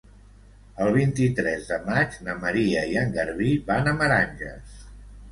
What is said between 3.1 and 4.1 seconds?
Garbí van a